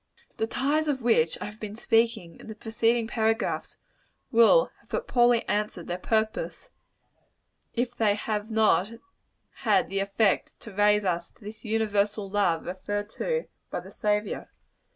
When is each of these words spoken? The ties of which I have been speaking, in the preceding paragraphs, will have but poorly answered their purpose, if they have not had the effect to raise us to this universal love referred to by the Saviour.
The 0.37 0.47
ties 0.47 0.87
of 0.87 1.03
which 1.03 1.39
I 1.41 1.45
have 1.45 1.59
been 1.59 1.75
speaking, 1.75 2.39
in 2.39 2.47
the 2.47 2.55
preceding 2.55 3.05
paragraphs, 3.05 3.77
will 4.31 4.71
have 4.79 4.89
but 4.89 5.07
poorly 5.07 5.47
answered 5.47 5.85
their 5.85 5.99
purpose, 5.99 6.71
if 7.75 7.95
they 7.95 8.15
have 8.15 8.49
not 8.49 8.93
had 9.57 9.89
the 9.89 9.99
effect 9.99 10.59
to 10.61 10.73
raise 10.73 11.05
us 11.05 11.29
to 11.29 11.43
this 11.43 11.63
universal 11.63 12.27
love 12.27 12.65
referred 12.65 13.11
to 13.11 13.45
by 13.69 13.79
the 13.79 13.91
Saviour. 13.91 14.49